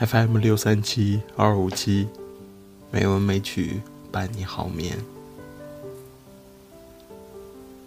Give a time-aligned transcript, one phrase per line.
[0.00, 2.06] FM 六三七二五七，
[2.92, 3.80] 美文美曲
[4.12, 4.96] 伴你好眠。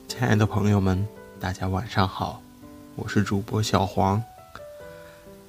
[0.09, 1.07] 亲爱的朋友们，
[1.39, 2.41] 大家晚上好，
[2.97, 4.21] 我是主播小黄。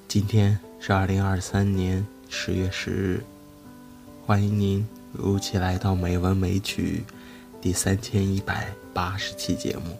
[0.07, 3.23] 今天是二零二三年十月十日，
[4.25, 7.03] 欢迎您如期来到《美文美曲》
[7.61, 9.97] 第三千一百八十期节目。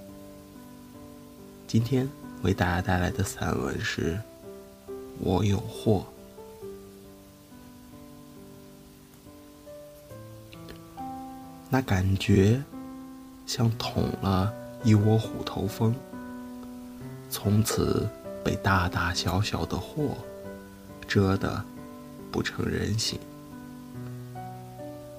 [1.67, 2.07] 今天
[2.41, 4.13] 为大家带来的散文是
[5.19, 6.05] 《我有货》。
[11.73, 12.61] 那感觉
[13.47, 15.91] 像捅了一窝虎头蜂，
[17.31, 18.07] 从此
[18.45, 20.15] 被大大小小的祸
[21.07, 21.65] 遮得
[22.31, 23.19] 不成人形。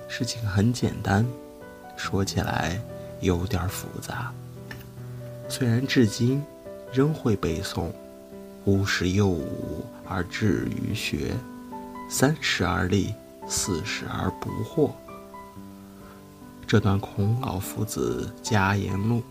[0.06, 1.26] 事情很简单，
[1.96, 2.80] 说起来
[3.20, 4.32] 有点复杂。
[5.48, 6.40] 虽然至今
[6.92, 7.90] 仍会背诵
[8.64, 11.32] “吾十有五而志于学，
[12.08, 13.12] 三十而立，
[13.48, 14.92] 四十而不惑”。
[16.66, 19.22] 这段孔老夫子家言录，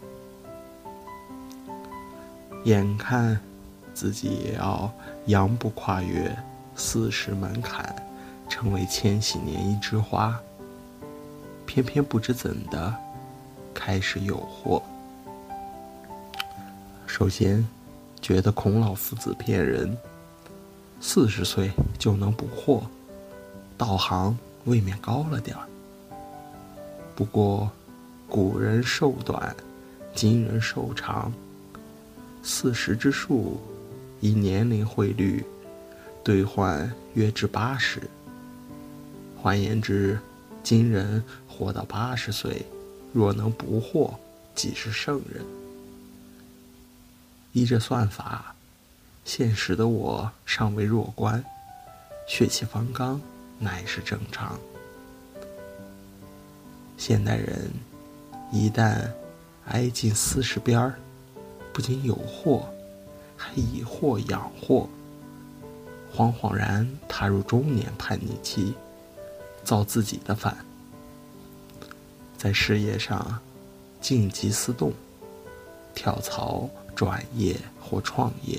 [2.63, 3.37] 眼看
[3.93, 4.89] 自己也要
[5.25, 6.33] 扬步跨越
[6.75, 7.93] 四十门槛，
[8.47, 10.39] 成为千禧年一枝花，
[11.65, 12.95] 偏偏不知怎的
[13.73, 14.81] 开始有货。
[17.07, 17.67] 首先，
[18.21, 19.97] 觉得孔老夫子骗人，
[21.01, 22.83] 四十岁就能补货，
[23.77, 25.67] 道行未免高了点儿。
[27.15, 27.69] 不过，
[28.27, 29.55] 古人寿短，
[30.15, 31.31] 今人寿长。
[32.41, 33.61] 四十之数，
[34.19, 35.45] 以年龄汇率
[36.23, 38.01] 兑换约至八十。
[39.39, 40.19] 换言之，
[40.63, 42.65] 今人活到八十岁，
[43.13, 44.15] 若能不惑，
[44.55, 45.45] 即是圣人。
[47.51, 48.55] 依这算法，
[49.23, 51.45] 现实的我尚未弱冠，
[52.27, 53.21] 血气方刚，
[53.59, 54.59] 乃是正常。
[57.05, 57.69] 现代人
[58.49, 59.11] 一旦
[59.65, 60.95] 挨近四十边儿，
[61.73, 62.65] 不仅有祸，
[63.35, 64.87] 还以祸养祸，
[66.15, 68.73] 惶惶然踏入中年叛逆期，
[69.65, 70.55] 造自己的反，
[72.37, 73.37] 在事业上
[73.99, 74.93] 静极思动，
[75.93, 78.57] 跳槽转业或创业。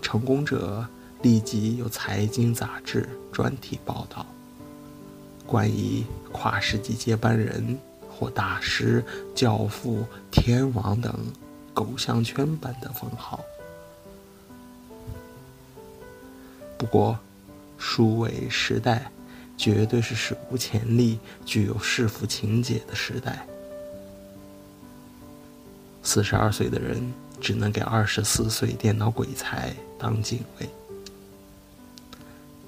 [0.00, 0.86] 成功者
[1.22, 4.24] 立即有财经杂志专题报道。
[5.46, 7.78] 关于跨世纪接班人
[8.08, 11.12] 或大师、教父、天王等
[11.74, 13.40] 狗项圈般的封号。
[16.78, 17.18] 不过，
[17.76, 19.10] 数位时代
[19.56, 23.46] 绝对是史无前例、具有弑父情节的时代。
[26.02, 30.68] 四十二岁的人只能给二十四岁电脑鬼才当警卫，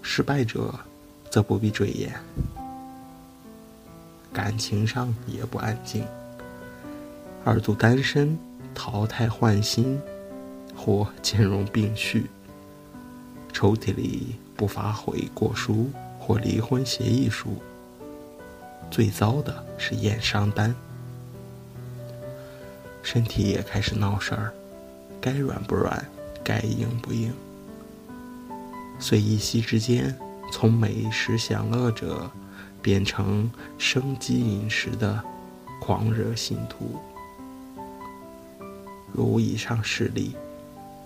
[0.02, 0.74] 失败者
[1.30, 2.12] 则不必赘言。
[4.32, 6.04] 感情上也不安静，
[7.44, 8.38] 二度单身、
[8.74, 10.00] 淘汰换新，
[10.74, 12.30] 或兼容并蓄。
[13.52, 17.62] 抽屉里不乏悔过书或离婚协议书。
[18.90, 20.74] 最糟的是验伤单。
[23.02, 24.52] 身体也开始闹事儿，
[25.20, 26.02] 该软不软，
[26.42, 27.32] 该硬不硬。
[28.98, 30.16] 虽一夕之间，
[30.50, 32.30] 从美食享乐者。
[32.82, 33.48] 变成
[33.78, 35.22] 生机饮食的
[35.80, 37.00] 狂热信徒。
[39.12, 40.34] 如以上事例，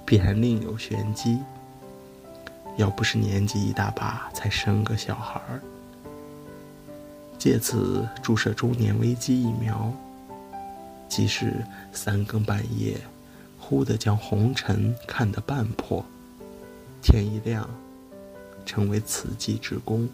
[0.05, 1.39] 必然另有玄机。
[2.77, 5.61] 要不是年纪一大把才生个小孩儿，
[7.39, 9.93] 借此注射中年危机疫苗，
[11.09, 12.99] 即使三更半夜，
[13.59, 16.05] 忽地将红尘看得半破，
[17.03, 17.69] 天一亮，
[18.67, 20.07] 成为此计之功。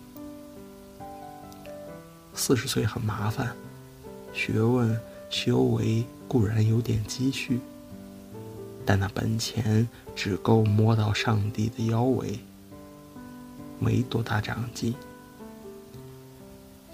[2.34, 3.54] 四十岁很麻烦，
[4.32, 4.98] 学问
[5.30, 7.60] 修为固然有点积蓄，
[8.84, 12.38] 但那本钱只够摸到上帝的腰围，
[13.78, 14.94] 没多大长进。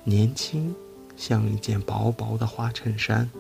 [0.05, 0.75] 年轻
[1.17, 3.31] 像一件薄薄的花衬衫，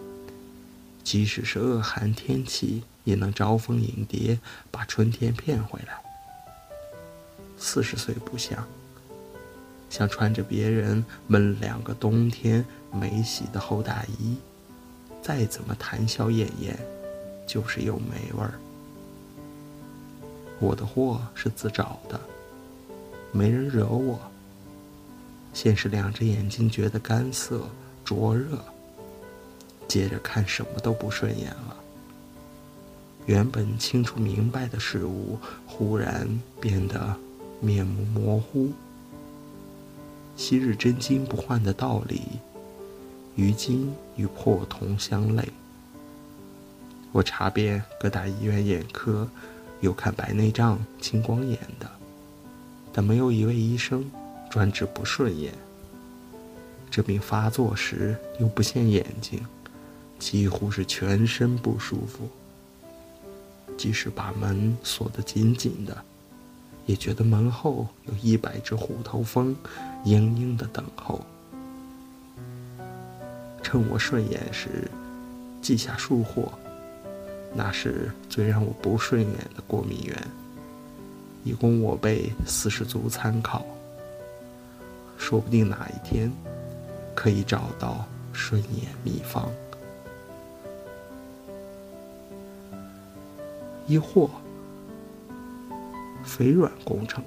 [1.03, 4.39] 即使是恶寒天气，也能招蜂引蝶，
[4.71, 6.01] 把春天骗回来。
[7.59, 8.67] 四十岁不像。
[9.91, 14.37] 像穿着别人闷两个冬天没洗的厚大衣，
[15.23, 16.79] 再怎么谈笑晏晏，
[17.47, 18.55] 就是有霉味儿。
[20.61, 22.21] 我的祸是自找的，
[23.33, 24.19] 没人惹我。
[25.55, 27.69] 先是两只眼睛觉得干涩
[28.05, 28.63] 灼热，
[29.89, 31.77] 接着看什么都不顺眼了。
[33.27, 36.29] 原本清楚明白的事物，忽然
[36.61, 37.17] 变得
[37.61, 38.71] 面目模糊。
[40.39, 42.23] 昔日真金不换的道理，
[43.35, 45.43] 于今与破铜相类。
[47.11, 49.29] 我查遍各大医院眼科，
[49.81, 51.91] 有看白内障、青光眼的，
[52.93, 54.09] 但没有一位医生
[54.49, 55.53] 专治不顺眼。
[56.89, 59.45] 这病发作时又不限眼睛，
[60.21, 62.29] 几乎是全身不舒服。
[63.77, 66.05] 即使把门锁得紧紧的。
[66.89, 69.55] 也觉得门后有一百只虎头蜂，
[70.07, 71.21] 嘤嘤的等候。
[73.63, 74.91] 趁我顺眼时，
[75.61, 76.51] 记下数货，
[77.55, 80.17] 那是最让我不顺眼的过敏源，
[81.45, 83.63] 以供我辈四十族参考。
[85.19, 86.33] 说不定哪一天，
[87.15, 89.47] 可以找到顺眼秘方。
[93.87, 94.31] 一货。
[96.29, 97.25] 肥软工程，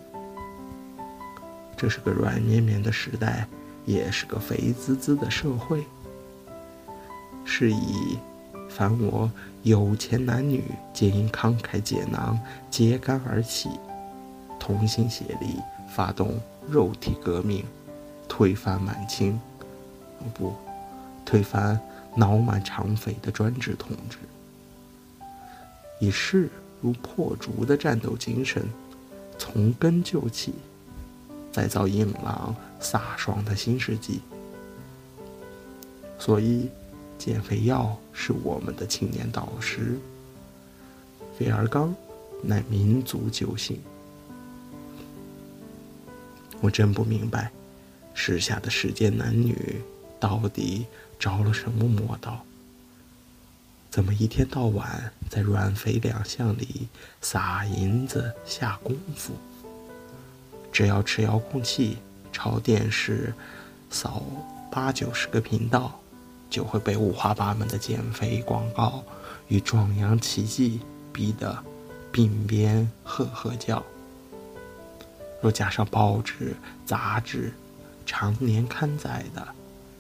[1.76, 3.48] 这是个软绵绵的时代，
[3.84, 5.84] 也是个肥滋滋的社会。
[7.44, 8.20] 是以，
[8.70, 9.30] 凡我
[9.64, 10.64] 有钱男女
[10.94, 12.40] 皆应慷慨解囊，
[12.70, 13.70] 揭竿而起，
[14.60, 15.58] 同心协力，
[15.90, 16.40] 发动
[16.70, 17.66] 肉体革命，
[18.30, 19.42] 推翻满清，
[20.36, 20.54] 不，
[21.26, 21.78] 推翻
[22.16, 24.18] 脑满肠肥的专制统治，
[26.00, 26.50] 以势
[26.80, 28.64] 如破竹的战斗精神。
[29.52, 30.54] 从根救起，
[31.52, 34.22] 再造硬朗飒爽的新世纪。
[36.18, 36.70] 所以，
[37.18, 39.98] 减肥药是我们的青年导师。
[41.38, 41.94] 肥而刚，
[42.42, 43.78] 乃民族救星。
[46.62, 47.52] 我真不明白，
[48.14, 49.82] 时下的世间男女
[50.20, 50.86] 到底
[51.20, 52.46] 着了什么魔道？
[53.92, 56.88] 怎么一天到晚在软肥两项里
[57.20, 59.34] 撒银子下功夫？
[60.72, 61.98] 只要持遥控器
[62.32, 63.34] 朝电视
[63.90, 64.24] 扫
[64.72, 66.00] 八九十个频道，
[66.50, 69.04] 就会被五花八门的减肥广告
[69.50, 70.80] 与壮阳奇迹
[71.12, 71.62] 逼得
[72.14, 73.84] 鬓边呵呵叫。
[75.42, 76.56] 若加上报纸、
[76.86, 77.52] 杂志
[78.06, 79.46] 常年刊载的，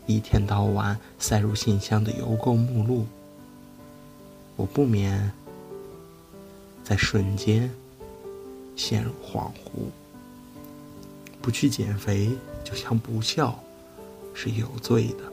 [0.05, 3.05] 一天到晚塞入信箱的邮购目录，
[4.61, 5.31] 我不免
[6.83, 7.67] 在瞬间
[8.75, 9.89] 陷入恍惚。
[11.41, 12.29] 不去减肥，
[12.63, 13.59] 就像不孝，
[14.35, 15.23] 是有罪的。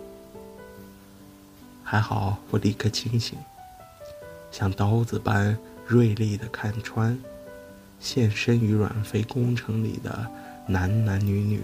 [1.85, 3.39] 还好我立刻清醒，
[4.51, 5.55] 像刀子般
[5.87, 7.19] 锐利的看穿
[8.01, 10.27] 现身于软肥工程里的
[10.67, 11.61] 男男女女，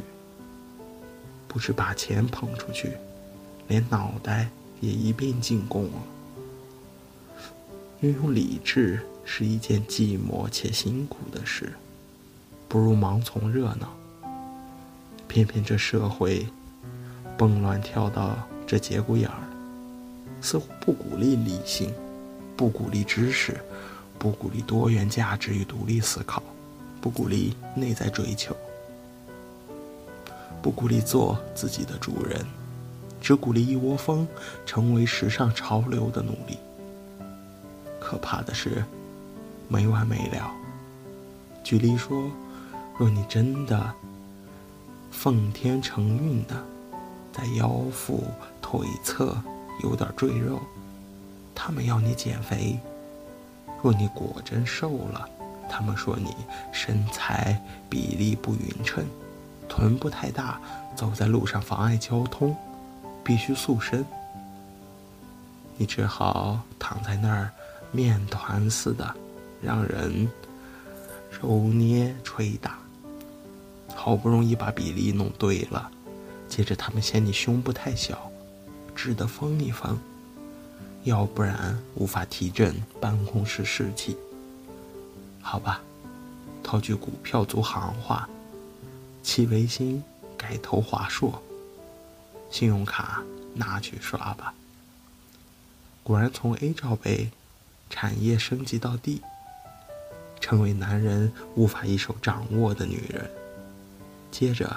[1.49, 2.93] 不是把钱捧出去，
[3.69, 4.51] 连脑袋
[4.83, 5.99] 也一并进贡了。
[8.05, 11.73] 运用理智是一件寂寞且辛苦的事，
[12.69, 13.89] 不如盲从热闹。
[15.27, 16.46] 偏偏这社会，
[17.39, 19.41] 蹦乱跳到这节骨眼儿，
[20.43, 21.94] 似乎不鼓励理性，
[22.55, 23.58] 不鼓励知识，
[24.19, 26.43] 不鼓励多元价值与独立思考，
[27.01, 28.55] 不鼓励内在追求，
[30.61, 32.44] 不鼓励做自己的主人，
[33.19, 34.29] 只鼓励一窝蜂
[34.67, 36.58] 成为时尚潮流的努力。
[38.05, 38.84] 可怕的是，
[39.69, 40.53] 没完没了。
[41.65, 42.31] 举例说，
[42.99, 43.94] 若你真的……
[45.11, 46.55] 奉天承运的，
[47.32, 48.25] 在腰腹、
[48.61, 49.34] 腿侧
[49.82, 50.61] 有点赘肉，
[51.55, 52.79] 他们要你减肥；
[53.81, 55.27] 若你果真瘦了，
[55.70, 56.34] 他们说你
[56.73, 57.58] 身材
[57.89, 59.06] 比例不匀称，
[59.69, 60.61] 臀部太大，
[60.96, 62.55] 走在路上妨碍交通，
[63.23, 64.05] 必须塑身。
[65.77, 67.51] 你只好躺在那儿，
[67.94, 69.15] 面团似的，
[69.63, 70.29] 让人
[71.31, 72.77] 揉捏捶打。
[73.94, 75.91] 好不容易把比例弄对了，
[76.48, 78.31] 接着他们嫌你胸部太小，
[78.94, 79.96] 只得封一封，
[81.05, 84.17] 要不然无法提振办公室士气。
[85.41, 85.81] 好吧，
[86.63, 88.29] 套句股票族行话，
[89.22, 90.03] 弃维新，
[90.36, 91.41] 改投华硕，
[92.51, 93.22] 信用卡
[93.55, 94.53] 拿去刷吧。
[96.03, 97.31] 果然从 A 罩杯，
[97.94, 99.22] 产业升级到地
[100.41, 103.31] 成为男人无法一手掌握的女人。
[104.32, 104.77] 接着，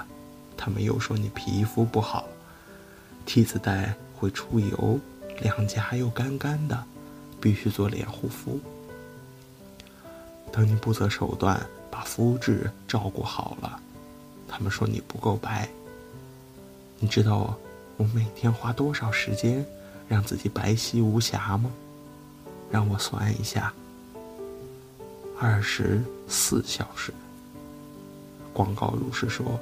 [0.56, 2.28] 他们又说你皮肤不好
[3.26, 5.00] ，T 字带会出油，
[5.40, 6.84] 两颊又干干的，
[7.40, 8.60] 必须做脸护肤。
[10.52, 11.60] 等你不择手段
[11.90, 13.80] 把肤质照顾好了，
[14.46, 15.68] 他们说你不够白。
[17.00, 17.58] 你知道
[17.96, 19.66] 我每天花多少时间
[20.08, 21.68] 让自己白皙无瑕吗？
[22.70, 23.72] 让我算一下，
[25.40, 27.12] 二十四小时。
[28.52, 29.58] 广告如是说。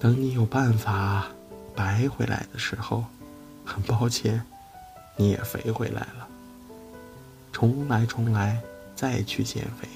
[0.00, 1.28] 等你有办法
[1.76, 3.04] 白回来的时候，
[3.64, 4.44] 很抱歉，
[5.16, 6.26] 你也肥回来了。
[7.52, 8.60] 重来，重来，
[8.96, 9.88] 再去减肥。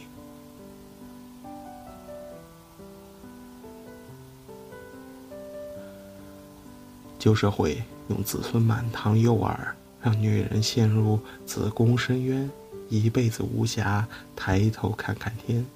[7.18, 9.58] 旧社会用子孙满堂诱饵，
[10.06, 12.48] 让女人陷入子宫深渊，
[12.88, 14.04] 一辈子无暇
[14.36, 15.66] 抬头看看天，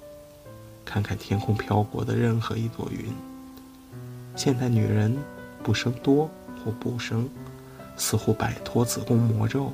[0.85, 3.13] 看看天空飘过的任何一朵云。
[4.37, 5.17] 现代女人
[5.61, 6.29] 不生多
[6.63, 7.29] 或不生，
[7.97, 9.73] 似乎摆脱子宫魔咒，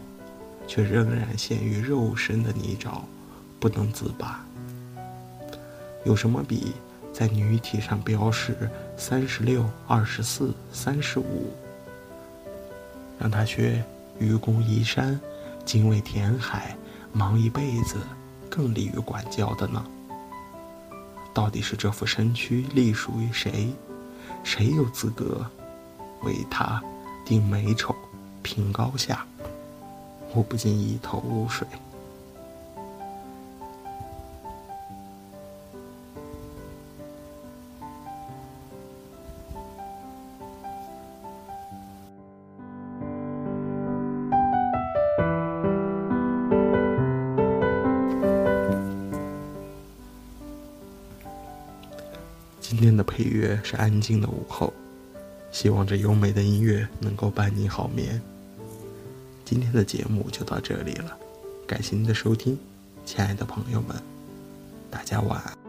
[0.68, 3.02] 却仍然陷于肉身的泥沼，
[3.60, 4.44] 不能自拔。
[6.04, 6.74] 有什么比
[7.14, 11.54] 在女体上标示三十六、二十四、三十五，
[13.20, 13.84] 让她学
[14.20, 15.20] 愚公移山、
[15.66, 16.76] 精卫填海、
[17.14, 17.98] 忙一辈子，
[18.50, 19.86] 更利于管教的呢？
[21.34, 23.74] 到底是这副身躯隶属于谁？
[24.44, 25.46] 谁有资格
[26.24, 26.82] 为他
[27.26, 27.96] 定美丑、
[28.42, 29.26] 评高下？
[30.34, 31.68] 我不禁一头雾水。
[53.28, 54.74] 月是安静的午后，
[55.52, 58.22] 希望这优美的音乐能够伴你好眠。
[59.46, 61.18] 今天的节目就到这里了，
[61.66, 62.58] 感谢您的收听，
[63.06, 63.96] 亲爱的朋友们，
[64.92, 65.67] 大家晚安。